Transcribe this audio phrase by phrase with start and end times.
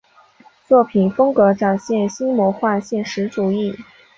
[0.65, 3.75] 作品风格展现新魔幻现实主义。